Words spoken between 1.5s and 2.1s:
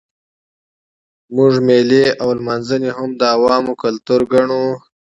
مېلې